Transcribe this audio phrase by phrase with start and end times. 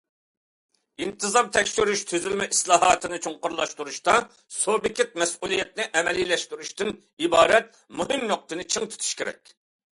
[1.05, 4.17] ئىنتىزام تەكشۈرۈش تۈزۈلمە ئىسلاھاتىنى چوڭقۇرلاشتۇرۇشتا
[4.61, 6.93] سۇبيېكت مەسئۇلىيەتنى ئەمەلىيلەشتۈرۈشتىن
[7.27, 9.59] ئىبارەت مۇھىم نۇقتىنى چىڭ تۇتۇش كېرەك.